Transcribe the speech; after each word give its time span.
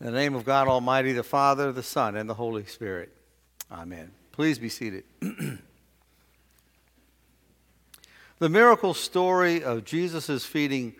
In 0.00 0.06
the 0.06 0.12
name 0.12 0.34
of 0.34 0.46
God 0.46 0.66
Almighty, 0.66 1.12
the 1.12 1.22
Father, 1.22 1.72
the 1.72 1.82
Son, 1.82 2.16
and 2.16 2.28
the 2.28 2.34
Holy 2.34 2.64
Spirit. 2.64 3.12
Amen. 3.70 4.12
Please 4.32 4.58
be 4.58 4.70
seated. 4.70 5.04
the 8.38 8.48
miracle 8.48 8.94
story 8.94 9.62
of 9.62 9.84
Jesus' 9.84 10.46
feeding 10.46 10.94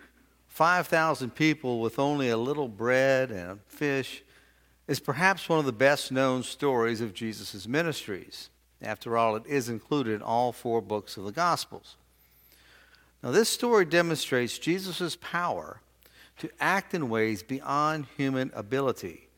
5,000 0.49 1.33
people 1.33 1.81
with 1.81 1.97
only 1.97 2.29
a 2.29 2.37
little 2.37 2.67
bread 2.67 3.31
and 3.31 3.59
fish 3.65 4.21
is 4.87 4.99
perhaps 4.99 5.49
one 5.49 5.57
of 5.57 5.65
the 5.65 5.71
best 5.71 6.11
known 6.11 6.43
stories 6.43 7.01
of 7.01 7.15
Jesus' 7.15 7.67
ministries. 7.67 8.49
After 8.83 9.17
all, 9.17 9.35
it 9.35 9.47
is 9.47 9.67
included 9.67 10.13
in 10.13 10.21
all 10.21 10.51
four 10.51 10.79
books 10.79 11.17
of 11.17 11.23
the 11.23 11.31
Gospels. 11.31 11.95
Now, 13.23 13.31
this 13.31 13.49
story 13.49 13.85
demonstrates 13.85 14.59
Jesus' 14.59 15.17
power 15.19 15.81
to 16.41 16.49
act 16.59 16.95
in 16.95 17.07
ways 17.07 17.43
beyond 17.43 18.07
human 18.17 18.49
ability, 18.55 19.29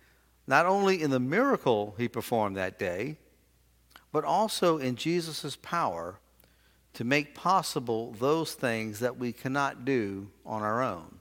not 0.47 0.65
only 0.65 1.01
in 1.01 1.09
the 1.09 1.19
miracle 1.19 1.95
he 1.97 2.07
performed 2.07 2.55
that 2.55 2.79
day, 2.79 3.17
but 4.13 4.23
also 4.23 4.77
in 4.77 4.95
Jesus' 4.95 5.57
power 5.61 6.17
to 6.93 7.03
make 7.03 7.35
possible 7.35 8.15
those 8.19 8.53
things 8.53 9.01
that 9.01 9.17
we 9.17 9.33
cannot 9.33 9.83
do 9.83 10.29
on 10.45 10.61
our 10.61 10.81
own. 10.81 11.17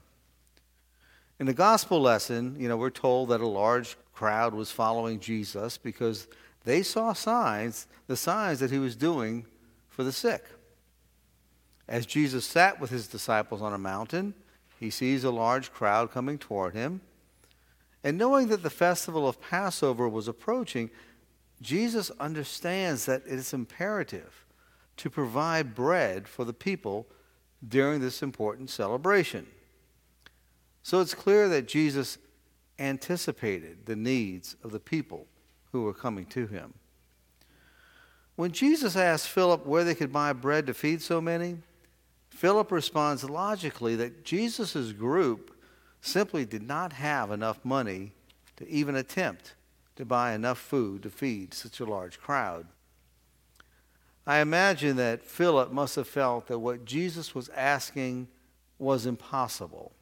In 1.37 1.47
the 1.47 1.53
gospel 1.53 1.99
lesson, 1.99 2.55
you 2.57 2.69
know, 2.69 2.77
we're 2.77 2.89
told 2.89 3.27
that 3.27 3.41
a 3.41 3.47
large 3.47 3.97
crowd 4.13 4.53
was 4.53 4.71
following 4.71 5.19
Jesus 5.19 5.77
because 5.77 6.29
they 6.63 6.81
saw 6.81 7.11
signs, 7.11 7.87
the 8.07 8.15
signs 8.15 8.61
that 8.61 8.71
he 8.71 8.79
was 8.79 8.95
doing 8.95 9.45
for 9.89 10.05
the 10.05 10.13
sick. 10.13 10.45
As 11.89 12.05
Jesus 12.05 12.45
sat 12.45 12.79
with 12.79 12.89
his 12.89 13.07
disciples 13.07 13.61
on 13.61 13.73
a 13.73 13.77
mountain, 13.77 14.33
he 14.83 14.89
sees 14.89 15.23
a 15.23 15.31
large 15.31 15.71
crowd 15.71 16.11
coming 16.11 16.37
toward 16.37 16.73
him. 16.73 16.99
And 18.03 18.17
knowing 18.17 18.49
that 18.49 18.63
the 18.63 18.69
festival 18.69 19.25
of 19.25 19.41
Passover 19.41 20.09
was 20.09 20.27
approaching, 20.27 20.89
Jesus 21.61 22.11
understands 22.19 23.05
that 23.05 23.23
it 23.25 23.31
is 23.31 23.53
imperative 23.53 24.45
to 24.97 25.09
provide 25.09 25.73
bread 25.73 26.27
for 26.27 26.43
the 26.43 26.51
people 26.51 27.07
during 27.65 28.01
this 28.01 28.21
important 28.21 28.69
celebration. 28.69 29.47
So 30.81 30.99
it's 30.99 31.15
clear 31.15 31.47
that 31.47 31.65
Jesus 31.65 32.17
anticipated 32.77 33.85
the 33.85 33.95
needs 33.95 34.57
of 34.65 34.73
the 34.73 34.81
people 34.81 35.27
who 35.71 35.83
were 35.83 35.93
coming 35.93 36.25
to 36.25 36.45
him. 36.45 36.73
When 38.35 38.51
Jesus 38.51 38.97
asked 38.97 39.29
Philip 39.29 39.65
where 39.65 39.85
they 39.85 39.95
could 39.95 40.11
buy 40.11 40.33
bread 40.33 40.67
to 40.67 40.73
feed 40.73 41.01
so 41.01 41.21
many, 41.21 41.59
Philip 42.33 42.71
responds 42.71 43.23
logically 43.23 43.95
that 43.95 44.25
Jesus' 44.25 44.91
group 44.91 45.55
simply 46.01 46.45
did 46.45 46.63
not 46.63 46.91
have 46.91 47.31
enough 47.31 47.63
money 47.63 48.11
to 48.57 48.67
even 48.67 48.95
attempt 48.95 49.53
to 49.95 50.03
buy 50.03 50.33
enough 50.33 50.57
food 50.57 51.03
to 51.03 51.09
feed 51.09 51.53
such 51.53 51.79
a 51.79 51.85
large 51.85 52.19
crowd. 52.19 52.65
I 54.25 54.39
imagine 54.39 54.97
that 54.97 55.23
Philip 55.23 55.71
must 55.71 55.95
have 55.95 56.07
felt 56.07 56.47
that 56.47 56.59
what 56.59 56.85
Jesus 56.85 57.35
was 57.35 57.49
asking 57.49 58.27
was 58.79 59.05
impossible. 59.05 59.93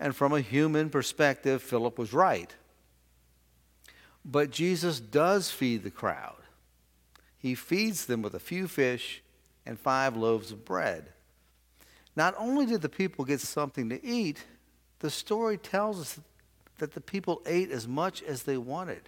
And 0.00 0.16
from 0.16 0.32
a 0.32 0.40
human 0.40 0.88
perspective, 0.88 1.62
Philip 1.62 1.98
was 1.98 2.12
right. 2.12 2.52
But 4.24 4.50
Jesus 4.50 4.98
does 4.98 5.50
feed 5.50 5.82
the 5.84 5.90
crowd. 5.90 6.36
He 7.38 7.54
feeds 7.54 8.06
them 8.06 8.22
with 8.22 8.34
a 8.34 8.40
few 8.40 8.66
fish 8.66 9.22
and 9.66 9.78
five 9.78 10.16
loaves 10.16 10.50
of 10.50 10.64
bread. 10.64 11.12
Not 12.18 12.34
only 12.36 12.66
did 12.66 12.82
the 12.82 12.88
people 12.88 13.24
get 13.24 13.38
something 13.38 13.88
to 13.90 14.04
eat, 14.04 14.44
the 14.98 15.08
story 15.08 15.56
tells 15.56 16.00
us 16.00 16.20
that 16.78 16.92
the 16.92 17.00
people 17.00 17.40
ate 17.46 17.70
as 17.70 17.86
much 17.86 18.24
as 18.24 18.42
they 18.42 18.56
wanted 18.56 19.02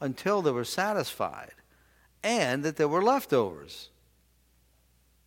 until 0.00 0.40
they 0.40 0.50
were 0.50 0.64
satisfied 0.64 1.52
and 2.24 2.62
that 2.62 2.76
there 2.78 2.88
were 2.88 3.02
leftovers. 3.02 3.90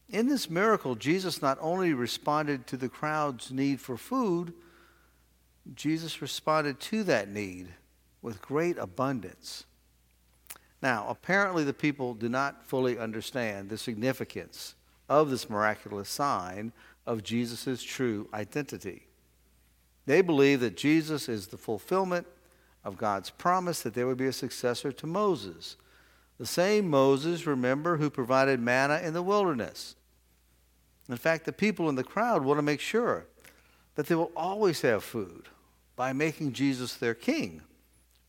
In 0.10 0.28
this 0.28 0.50
miracle, 0.50 0.96
Jesus 0.96 1.40
not 1.40 1.60
only 1.62 1.94
responded 1.94 2.66
to 2.66 2.78
the 2.78 2.90
crowd's 2.90 3.52
need 3.52 3.80
for 3.80 3.96
food, 3.96 4.52
Jesus 5.76 6.20
responded 6.20 6.80
to 6.80 7.04
that 7.04 7.30
need 7.30 7.68
with 8.24 8.42
great 8.42 8.80
abundance. 8.80 9.66
Now, 10.82 11.06
apparently, 11.08 11.64
the 11.64 11.74
people 11.74 12.16
do 12.16 12.28
not 12.28 12.66
fully 12.66 12.98
understand 12.98 13.70
the 13.70 13.78
significance 13.78 14.74
of 15.08 15.30
this 15.30 15.48
miraculous 15.48 16.10
sign 16.10 16.74
of 17.06 17.24
Jesus' 17.24 17.84
true 17.84 18.28
identity. 18.34 19.08
They 20.06 20.22
believe 20.22 20.60
that 20.62 20.78
Jesus 20.78 21.30
is 21.30 21.48
the 21.48 21.58
fulfillment 21.58 22.28
of 22.84 22.98
God's 22.98 23.30
promise 23.30 23.82
that 23.82 23.94
there 23.94 24.08
would 24.08 24.18
be 24.18 24.28
a 24.28 24.34
successor 24.34 24.92
to 24.92 25.08
Moses. 25.08 25.78
The 26.38 26.46
same 26.46 26.90
Moses, 26.90 27.48
remember, 27.48 27.98
who 27.98 28.10
provided 28.10 28.60
manna 28.60 29.00
in 29.04 29.14
the 29.14 29.22
wilderness. 29.22 29.96
In 31.10 31.16
fact, 31.16 31.46
the 31.46 31.54
people 31.54 31.90
in 31.90 31.96
the 31.96 32.04
crowd 32.04 32.44
want 32.44 32.58
to 32.58 32.64
make 32.64 32.80
sure 32.80 33.26
that 33.96 34.08
they 34.08 34.16
will 34.16 34.32
always 34.36 34.82
have 34.82 35.04
food 35.04 35.48
by 35.96 36.12
making 36.12 36.54
Jesus 36.54 36.96
their 36.96 37.14
king 37.14 37.62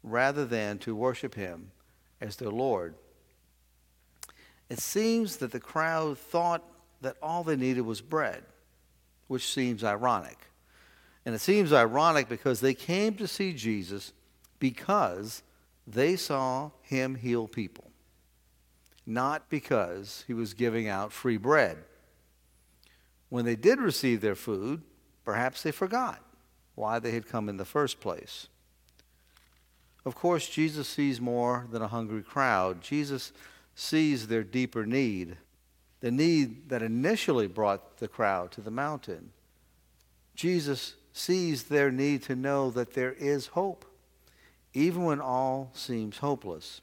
rather 0.03 0.45
than 0.45 0.79
to 0.79 0.95
worship 0.95 1.35
him 1.35 1.71
as 2.21 2.37
their 2.37 2.51
Lord. 2.51 2.95
It 4.69 4.79
seems 4.79 5.37
that 5.39 5.53
the 5.53 5.61
crowd 5.61 6.19
thought 6.19 6.63
that 7.01 7.17
all 7.23 7.43
they 7.43 7.57
needed 7.57 7.83
was 7.83 8.01
bread 8.01 8.45
which 9.27 9.53
seems 9.53 9.83
ironic. 9.83 10.39
And 11.25 11.35
it 11.35 11.41
seems 11.41 11.73
ironic 11.73 12.29
because 12.29 12.61
they 12.61 12.75
came 12.75 13.15
to 13.15 13.27
see 13.27 13.53
Jesus 13.53 14.13
because 14.59 15.43
they 15.87 16.17
saw 16.17 16.71
him 16.83 17.15
heal 17.15 17.49
people, 17.49 17.91
not 19.07 19.49
because 19.49 20.25
he 20.27 20.35
was 20.35 20.55
giving 20.55 20.89
out 20.89 21.13
free 21.13 21.37
bread. 21.37 21.79
When 23.29 23.45
they 23.45 23.57
did 23.57 23.81
receive 23.81 24.21
their 24.21 24.35
food, 24.35 24.83
perhaps 25.25 25.63
they 25.63 25.73
forgot 25.73 26.23
why 26.75 26.99
they 26.99 27.13
had 27.13 27.27
come 27.27 27.49
in 27.49 27.57
the 27.57 27.65
first 27.65 28.01
place. 28.01 28.49
Of 30.05 30.15
course, 30.15 30.49
Jesus 30.49 30.87
sees 30.89 31.21
more 31.21 31.67
than 31.71 31.83
a 31.83 31.89
hungry 31.89 32.23
crowd. 32.23 32.83
Jesus 32.83 33.33
sees 33.75 34.27
their 34.27 34.45
deeper 34.45 34.85
need 34.85 35.37
the 36.05 36.11
need 36.11 36.69
that 36.69 36.83
initially 36.83 37.47
brought 37.47 37.97
the 37.97 38.07
crowd 38.07 38.51
to 38.51 38.61
the 38.61 38.71
mountain. 38.71 39.31
Jesus 40.35 40.97
sees 41.15 41.63
their 41.63 41.91
need 41.91 42.23
to 42.25 42.37
know 42.37 42.71
that 42.73 42.93
there 42.93 43.15
is 43.15 43.47
hope, 43.47 43.87
even 44.75 45.05
when 45.05 45.19
all 45.19 45.71
seems 45.73 46.19
hopeless. 46.19 46.83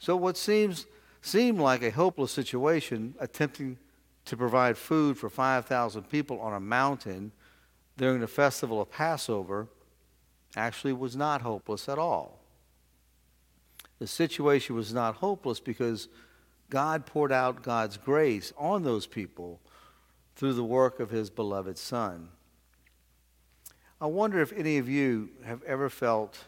So, 0.00 0.16
what 0.16 0.36
seems 0.36 0.86
seemed 1.22 1.60
like 1.60 1.84
a 1.84 1.92
hopeless 1.92 2.32
situation, 2.32 3.14
attempting 3.20 3.78
to 4.24 4.36
provide 4.36 4.76
food 4.76 5.16
for 5.16 5.30
5,000 5.30 6.10
people 6.10 6.40
on 6.40 6.54
a 6.54 6.58
mountain 6.58 7.30
during 7.96 8.18
the 8.18 8.26
festival 8.26 8.80
of 8.80 8.90
Passover, 8.90 9.68
actually 10.56 10.92
was 10.92 11.14
not 11.14 11.42
hopeless 11.42 11.88
at 11.88 12.00
all. 12.00 12.40
The 14.00 14.08
situation 14.08 14.74
was 14.74 14.92
not 14.92 15.14
hopeless 15.14 15.60
because 15.60 16.08
God 16.70 17.06
poured 17.06 17.32
out 17.32 17.62
God's 17.62 17.96
grace 17.96 18.52
on 18.56 18.82
those 18.82 19.06
people 19.06 19.60
through 20.34 20.54
the 20.54 20.64
work 20.64 21.00
of 21.00 21.10
his 21.10 21.30
beloved 21.30 21.78
Son. 21.78 22.28
I 24.00 24.06
wonder 24.06 24.40
if 24.42 24.52
any 24.52 24.78
of 24.78 24.88
you 24.88 25.30
have 25.44 25.62
ever 25.62 25.88
felt 25.88 26.38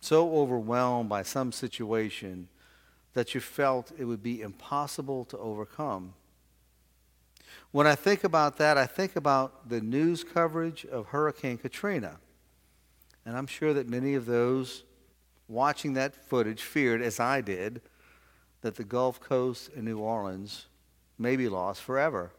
so 0.00 0.34
overwhelmed 0.36 1.08
by 1.08 1.22
some 1.22 1.52
situation 1.52 2.48
that 3.12 3.34
you 3.34 3.40
felt 3.40 3.92
it 3.96 4.04
would 4.04 4.22
be 4.22 4.42
impossible 4.42 5.24
to 5.26 5.38
overcome. 5.38 6.14
When 7.70 7.86
I 7.86 7.94
think 7.94 8.24
about 8.24 8.58
that, 8.58 8.76
I 8.76 8.86
think 8.86 9.16
about 9.16 9.68
the 9.68 9.80
news 9.80 10.24
coverage 10.24 10.84
of 10.84 11.06
Hurricane 11.06 11.58
Katrina. 11.58 12.18
And 13.24 13.36
I'm 13.36 13.46
sure 13.46 13.72
that 13.72 13.88
many 13.88 14.14
of 14.14 14.26
those 14.26 14.82
watching 15.48 15.94
that 15.94 16.14
footage 16.14 16.62
feared, 16.62 17.02
as 17.02 17.20
I 17.20 17.40
did, 17.40 17.80
that 18.64 18.76
the 18.76 18.82
Gulf 18.82 19.20
Coast 19.20 19.68
and 19.76 19.84
New 19.84 19.98
Orleans 19.98 20.64
may 21.18 21.36
be 21.36 21.50
lost 21.50 21.82
forever. 21.82 22.30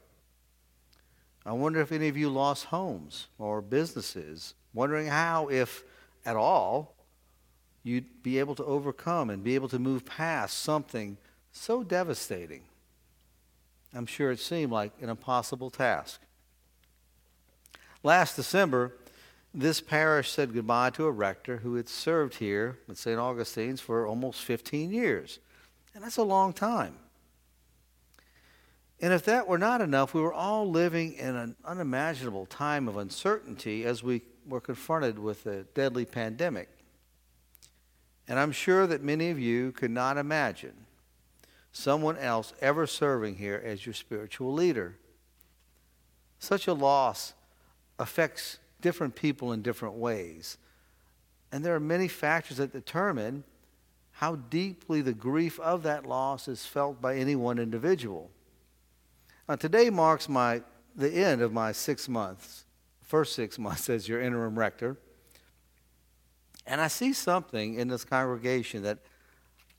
I 1.45 1.51
wonder 1.51 1.80
if 1.81 1.92
any 1.92 2.07
of 2.07 2.18
you 2.18 2.30
lost 2.30 2.66
homes 2.66 3.27
or 3.38 3.62
businesses, 3.62 4.56
wondering 4.74 5.06
how, 5.06 5.50
if 5.50 5.83
at 6.25 6.36
all, 6.36 6.95
you'd 7.83 8.24
be 8.24 8.39
able 8.39 8.56
to 8.56 8.66
overcome 8.66 9.30
and 9.30 9.44
be 9.44 9.54
able 9.54 9.69
to 9.69 9.77
move 9.77 10.04
past 10.04 10.57
something 10.57 11.18
so 11.51 11.83
devastating. 11.83 12.63
I'm 13.94 14.07
sure 14.07 14.31
it 14.31 14.39
seemed 14.39 14.71
like 14.71 14.94
an 15.04 15.10
impossible 15.10 15.69
task. 15.69 16.21
Last 18.01 18.36
December, 18.36 18.94
this 19.54 19.80
parish 19.80 20.31
said 20.31 20.56
goodbye 20.56 20.89
to 20.89 21.06
a 21.06 21.12
rector 21.12 21.57
who 21.57 21.75
had 21.75 21.88
served 21.88 22.38
here 22.38 22.80
at 22.89 22.98
St. 22.98 23.19
Augustine's 23.19 23.80
for 23.80 24.07
almost 24.07 24.44
15 24.44 24.89
years. 24.92 25.38
And 25.95 26.03
that's 26.03 26.18
a 26.18 26.24
long 26.24 26.53
time. 26.53 26.94
And 29.01 29.13
if 29.13 29.25
that 29.25 29.47
were 29.47 29.57
not 29.57 29.81
enough, 29.81 30.13
we 30.13 30.21
were 30.21 30.33
all 30.33 30.69
living 30.69 31.13
in 31.13 31.36
an 31.36 31.56
unimaginable 31.65 32.45
time 32.45 32.88
of 32.88 32.97
uncertainty 32.97 33.86
as 33.86 34.03
we 34.03 34.21
we're 34.47 34.62
confronted 34.62 35.18
with 35.18 35.45
a 35.47 35.63
deadly 35.74 36.06
pandemic. 36.06 36.69
And 38.27 38.39
I'm 38.39 38.51
sure 38.51 38.86
that 38.88 39.01
many 39.01 39.30
of 39.30 39.39
you 39.39 39.71
could 39.71 39.92
not 39.92 40.18
imagine 40.18 40.86
someone 41.71 42.18
else 42.18 42.53
ever 42.62 42.88
serving 42.88 43.36
here 43.36 43.62
as 43.63 43.86
your 43.86 43.94
spiritual 43.94 44.53
leader. 44.53 44.95
Such 46.39 46.68
a 46.68 46.74
loss 46.74 47.33
affects 47.97 48.59
different 48.81 49.15
people 49.15 49.51
in 49.51 49.62
different 49.62 49.95
ways. 49.95 50.57
And 51.51 51.63
there 51.65 51.75
are 51.75 51.80
many 51.80 52.07
factors 52.07 52.57
that 52.57 52.71
determine 52.71 53.44
how 54.15 54.35
deeply 54.35 55.01
the 55.01 55.13
grief 55.13 55.59
of 55.59 55.83
that 55.83 56.06
loss 56.06 56.47
is 56.47 56.65
felt 56.65 57.01
by 57.01 57.17
any 57.17 57.35
one 57.35 57.59
individual. 57.59 58.31
Now, 59.50 59.56
today 59.56 59.89
marks 59.89 60.29
my, 60.29 60.62
the 60.95 61.12
end 61.12 61.41
of 61.41 61.51
my 61.51 61.73
six 61.73 62.07
months, 62.07 62.63
first 63.01 63.35
six 63.35 63.59
months 63.59 63.89
as 63.89 64.07
your 64.07 64.21
interim 64.21 64.57
rector. 64.57 64.95
And 66.65 66.79
I 66.79 66.88
see 66.88 67.12
something 67.12 67.75
in 67.75 67.89
this 67.89 68.06
congregation 68.06 68.83
that 68.83 69.00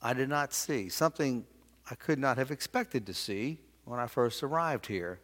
I 0.03 0.13
did 0.13 0.29
not 0.29 0.53
see, 0.53 0.87
something 0.87 1.43
I 1.89 1.95
could 1.95 2.19
not 2.19 2.37
have 2.37 2.51
expected 2.51 3.07
to 3.07 3.15
see 3.15 3.57
when 3.85 3.99
I 3.99 4.05
first 4.05 4.43
arrived 4.43 4.85
here. 4.85 5.19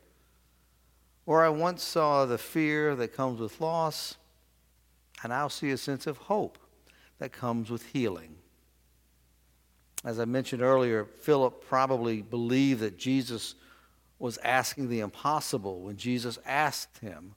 Where 1.26 1.46
I 1.46 1.50
once 1.50 1.84
saw 1.84 2.26
the 2.26 2.40
fear 2.40 2.96
that 2.96 3.14
comes 3.14 3.40
with 3.40 3.62
loss, 3.62 4.16
I 5.24 5.28
now 5.28 5.50
see 5.50 5.70
a 5.70 5.78
sense 5.78 6.08
of 6.08 6.18
hope 6.18 6.58
that 7.20 7.32
comes 7.32 7.70
with 7.70 7.86
healing. 7.94 8.38
As 10.04 10.20
I 10.20 10.26
mentioned 10.26 10.62
earlier, 10.62 11.06
Philip 11.06 11.66
probably 11.66 12.22
believed 12.22 12.82
that 12.82 12.98
Jesus 12.98 13.56
was 14.20 14.38
asking 14.40 14.90
the 14.90 15.00
impossible 15.00 15.82
when 15.82 15.98
Jesus 15.98 16.38
asked 16.46 17.00
him 17.00 17.36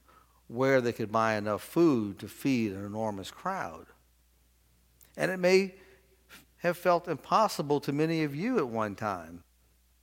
where 0.49 0.81
they 0.81 0.93
could 0.93 1.11
buy 1.11 1.35
enough 1.35 1.63
food 1.63 2.19
to 2.19 2.29
feed 2.29 2.73
an 2.73 2.85
enormous 2.85 3.31
crowd. 3.31 3.87
And 5.17 5.31
it 5.31 5.39
may 5.39 5.75
have 6.59 6.77
felt 6.77 7.09
impossible 7.09 7.81
to 7.81 7.93
many 7.93 8.23
of 8.23 8.35
you 8.35 8.59
at 8.59 8.69
one 8.69 8.95
time 8.95 9.43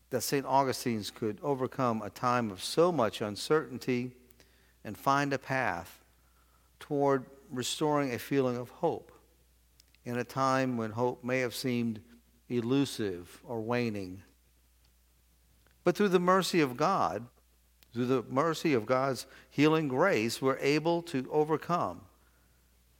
that 0.10 0.21
St. 0.21 0.45
Augustine's 0.45 1.10
could 1.10 1.39
overcome 1.42 2.01
a 2.01 2.10
time 2.10 2.51
of 2.51 2.63
so 2.63 2.92
much 2.92 3.21
uncertainty 3.21 4.12
and 4.83 4.98
find 4.98 5.33
a 5.33 5.39
path 5.39 6.04
toward 6.80 7.25
restoring 7.50 8.13
a 8.13 8.19
feeling 8.19 8.57
of 8.57 8.69
hope 8.69 9.12
in 10.06 10.18
a 10.18 10.24
time 10.24 10.77
when 10.77 10.92
hope 10.92 11.24
may 11.24 11.39
have 11.39 11.56
seemed 11.56 12.00
elusive 12.57 13.41
or 13.44 13.61
waning. 13.61 14.21
But 15.83 15.95
through 15.95 16.09
the 16.09 16.19
mercy 16.19 16.61
of 16.61 16.77
God, 16.77 17.25
through 17.94 18.05
the 18.05 18.23
mercy 18.29 18.73
of 18.73 18.85
God's 18.85 19.25
healing 19.50 19.88
grace, 19.88 20.41
we're 20.41 20.57
able 20.57 21.01
to 21.03 21.27
overcome 21.31 22.01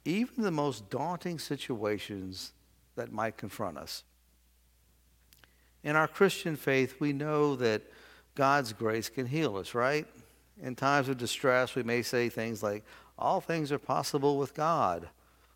even 0.04 0.44
the 0.44 0.50
most 0.50 0.90
daunting 0.90 1.38
situations 1.38 2.52
that 2.96 3.12
might 3.12 3.36
confront 3.36 3.78
us. 3.78 4.04
In 5.82 5.96
our 5.96 6.08
Christian 6.08 6.56
faith, 6.56 6.96
we 7.00 7.12
know 7.12 7.56
that 7.56 7.82
God's 8.34 8.72
grace 8.72 9.08
can 9.08 9.26
heal 9.26 9.56
us, 9.56 9.74
right? 9.74 10.06
In 10.62 10.74
times 10.74 11.08
of 11.08 11.18
distress, 11.18 11.74
we 11.74 11.82
may 11.82 12.02
say 12.02 12.28
things 12.28 12.62
like, 12.62 12.84
All 13.18 13.40
things 13.40 13.72
are 13.72 13.78
possible 13.78 14.38
with 14.38 14.54
God, 14.54 15.08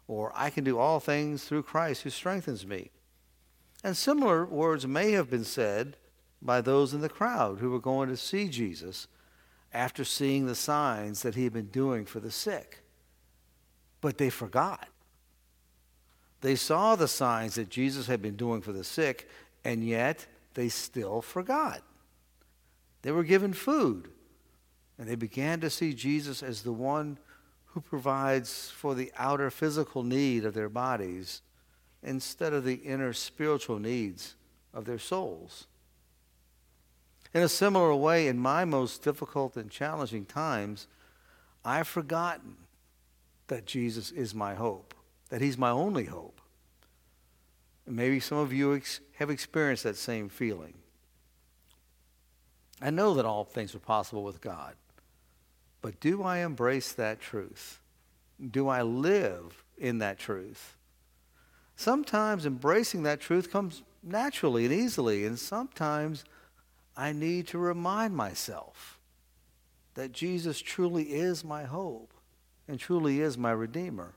or 0.06 0.32
I 0.34 0.50
can 0.50 0.64
do 0.64 0.78
all 0.78 1.00
things 1.00 1.44
through 1.44 1.62
Christ 1.64 2.02
who 2.02 2.10
strengthens 2.10 2.66
me. 2.66 2.90
And 3.84 3.96
similar 3.96 4.44
words 4.44 4.86
may 4.86 5.12
have 5.12 5.30
been 5.30 5.44
said 5.44 5.96
by 6.42 6.60
those 6.60 6.94
in 6.94 7.00
the 7.00 7.08
crowd 7.08 7.58
who 7.58 7.70
were 7.70 7.80
going 7.80 8.08
to 8.08 8.16
see 8.16 8.48
Jesus 8.48 9.06
after 9.72 10.04
seeing 10.04 10.46
the 10.46 10.54
signs 10.54 11.22
that 11.22 11.34
he 11.34 11.44
had 11.44 11.52
been 11.52 11.66
doing 11.68 12.04
for 12.04 12.20
the 12.20 12.30
sick. 12.30 12.82
But 14.00 14.18
they 14.18 14.30
forgot. 14.30 14.88
They 16.40 16.54
saw 16.54 16.96
the 16.96 17.08
signs 17.08 17.56
that 17.56 17.68
Jesus 17.68 18.06
had 18.06 18.22
been 18.22 18.36
doing 18.36 18.60
for 18.60 18.72
the 18.72 18.84
sick, 18.84 19.28
and 19.64 19.84
yet 19.84 20.26
they 20.54 20.68
still 20.68 21.20
forgot. 21.20 21.82
They 23.02 23.10
were 23.12 23.24
given 23.24 23.52
food, 23.52 24.08
and 24.98 25.08
they 25.08 25.16
began 25.16 25.60
to 25.60 25.70
see 25.70 25.92
Jesus 25.94 26.42
as 26.42 26.62
the 26.62 26.72
one 26.72 27.18
who 27.66 27.80
provides 27.80 28.70
for 28.70 28.94
the 28.94 29.12
outer 29.16 29.50
physical 29.50 30.02
need 30.02 30.44
of 30.44 30.54
their 30.54 30.68
bodies 30.68 31.42
instead 32.02 32.52
of 32.52 32.64
the 32.64 32.74
inner 32.74 33.12
spiritual 33.12 33.78
needs 33.78 34.36
of 34.72 34.84
their 34.84 34.98
souls. 34.98 35.66
In 37.34 37.42
a 37.42 37.48
similar 37.48 37.94
way, 37.94 38.26
in 38.26 38.38
my 38.38 38.64
most 38.64 39.02
difficult 39.02 39.56
and 39.56 39.70
challenging 39.70 40.24
times, 40.24 40.86
I've 41.64 41.88
forgotten 41.88 42.56
that 43.48 43.66
Jesus 43.66 44.10
is 44.10 44.34
my 44.34 44.54
hope, 44.54 44.94
that 45.28 45.40
He's 45.40 45.58
my 45.58 45.70
only 45.70 46.04
hope. 46.04 46.40
And 47.86 47.96
maybe 47.96 48.20
some 48.20 48.38
of 48.38 48.52
you 48.52 48.74
ex- 48.74 49.00
have 49.16 49.30
experienced 49.30 49.84
that 49.84 49.96
same 49.96 50.28
feeling. 50.28 50.74
I 52.80 52.90
know 52.90 53.14
that 53.14 53.26
all 53.26 53.44
things 53.44 53.74
are 53.74 53.80
possible 53.80 54.22
with 54.22 54.40
God, 54.40 54.74
but 55.82 56.00
do 56.00 56.22
I 56.22 56.38
embrace 56.38 56.92
that 56.92 57.20
truth? 57.20 57.80
Do 58.50 58.68
I 58.68 58.82
live 58.82 59.64
in 59.76 59.98
that 59.98 60.18
truth? 60.18 60.77
Sometimes 61.78 62.44
embracing 62.44 63.04
that 63.04 63.20
truth 63.20 63.52
comes 63.52 63.84
naturally 64.02 64.64
and 64.64 64.74
easily, 64.74 65.24
and 65.24 65.38
sometimes 65.38 66.24
I 66.96 67.12
need 67.12 67.46
to 67.48 67.58
remind 67.58 68.16
myself 68.16 68.98
that 69.94 70.10
Jesus 70.10 70.60
truly 70.60 71.04
is 71.04 71.44
my 71.44 71.62
hope 71.62 72.12
and 72.66 72.80
truly 72.80 73.20
is 73.20 73.38
my 73.38 73.52
Redeemer. 73.52 74.14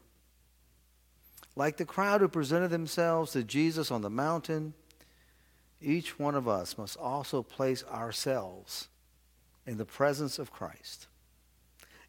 Like 1.55 1.77
the 1.77 1.85
crowd 1.85 2.21
who 2.21 2.27
presented 2.29 2.71
themselves 2.71 3.33
to 3.33 3.43
Jesus 3.43 3.91
on 3.91 4.01
the 4.01 4.09
mountain, 4.09 4.73
each 5.79 6.17
one 6.17 6.33
of 6.33 6.47
us 6.47 6.79
must 6.79 6.97
also 6.97 7.43
place 7.43 7.83
ourselves 7.83 8.87
in 9.67 9.77
the 9.77 9.85
presence 9.85 10.39
of 10.39 10.51
Christ, 10.51 11.05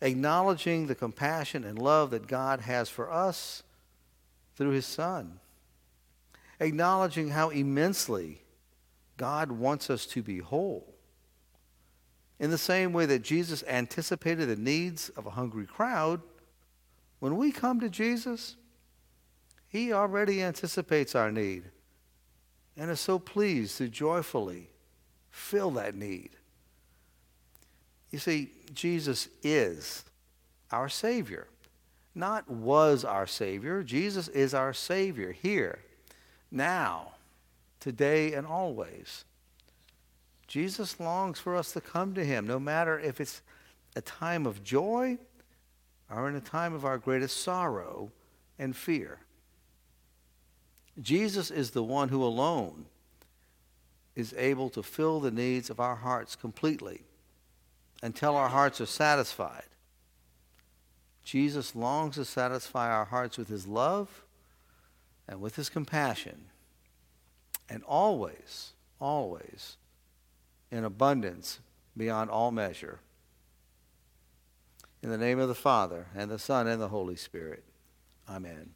acknowledging 0.00 0.86
the 0.86 0.94
compassion 0.94 1.62
and 1.62 1.78
love 1.78 2.10
that 2.10 2.26
God 2.26 2.62
has 2.62 2.88
for 2.88 3.12
us 3.12 3.62
through 4.56 4.70
his 4.70 4.86
Son, 4.86 5.40
acknowledging 6.62 7.30
how 7.30 7.50
immensely 7.50 8.42
God 9.16 9.52
wants 9.52 9.90
us 9.90 10.06
to 10.06 10.22
be 10.22 10.38
whole. 10.38 10.94
In 12.38 12.50
the 12.50 12.58
same 12.58 12.92
way 12.92 13.06
that 13.06 13.22
Jesus 13.22 13.62
anticipated 13.68 14.48
the 14.48 14.56
needs 14.56 15.10
of 15.10 15.26
a 15.26 15.30
hungry 15.30 15.66
crowd, 15.66 16.20
when 17.20 17.36
we 17.36 17.52
come 17.52 17.78
to 17.80 17.88
Jesus, 17.88 18.56
he 19.68 19.92
already 19.92 20.42
anticipates 20.42 21.14
our 21.14 21.30
need 21.30 21.64
and 22.76 22.90
is 22.90 23.00
so 23.00 23.18
pleased 23.18 23.78
to 23.78 23.88
joyfully 23.88 24.70
fill 25.30 25.70
that 25.72 25.94
need. 25.94 26.30
You 28.10 28.18
see, 28.18 28.50
Jesus 28.74 29.28
is 29.42 30.04
our 30.70 30.88
Savior, 30.88 31.46
not 32.14 32.50
was 32.50 33.04
our 33.04 33.26
Savior. 33.26 33.82
Jesus 33.82 34.28
is 34.28 34.52
our 34.52 34.74
Savior 34.74 35.32
here, 35.32 35.78
now, 36.52 37.12
today 37.80 38.32
and 38.34 38.46
always. 38.46 39.24
Jesus 40.46 41.00
longs 41.00 41.38
for 41.38 41.56
us 41.56 41.72
to 41.72 41.80
come 41.80 42.14
to 42.14 42.24
him, 42.24 42.46
no 42.46 42.60
matter 42.60 42.98
if 42.98 43.20
it's 43.20 43.42
a 43.96 44.00
time 44.00 44.46
of 44.46 44.62
joy 44.62 45.18
or 46.10 46.28
in 46.28 46.36
a 46.36 46.40
time 46.40 46.74
of 46.74 46.84
our 46.84 46.98
greatest 46.98 47.42
sorrow 47.42 48.10
and 48.58 48.76
fear. 48.76 49.18
Jesus 51.00 51.50
is 51.50 51.70
the 51.70 51.82
one 51.82 52.10
who 52.10 52.22
alone 52.22 52.84
is 54.14 54.34
able 54.36 54.68
to 54.70 54.82
fill 54.82 55.20
the 55.20 55.30
needs 55.30 55.70
of 55.70 55.80
our 55.80 55.96
hearts 55.96 56.36
completely 56.36 57.00
until 58.02 58.36
our 58.36 58.50
hearts 58.50 58.80
are 58.80 58.86
satisfied. 58.86 59.64
Jesus 61.24 61.74
longs 61.74 62.16
to 62.16 62.24
satisfy 62.24 62.90
our 62.90 63.06
hearts 63.06 63.38
with 63.38 63.48
his 63.48 63.66
love 63.66 64.24
and 65.32 65.40
with 65.40 65.56
his 65.56 65.70
compassion 65.70 66.44
and 67.66 67.82
always, 67.84 68.74
always 69.00 69.78
in 70.70 70.84
abundance 70.84 71.58
beyond 71.96 72.28
all 72.28 72.50
measure. 72.50 73.00
In 75.02 75.08
the 75.08 75.16
name 75.16 75.38
of 75.38 75.48
the 75.48 75.54
Father, 75.54 76.08
and 76.14 76.30
the 76.30 76.38
Son, 76.38 76.66
and 76.66 76.82
the 76.82 76.88
Holy 76.88 77.16
Spirit. 77.16 77.64
Amen. 78.28 78.74